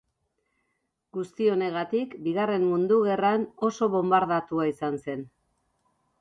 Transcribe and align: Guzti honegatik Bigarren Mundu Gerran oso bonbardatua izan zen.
Guzti 1.17 1.49
honegatik 1.55 2.15
Bigarren 2.27 2.65
Mundu 2.71 2.97
Gerran 3.09 3.45
oso 3.69 3.91
bonbardatua 3.97 4.67
izan 4.73 4.99
zen. 5.07 5.23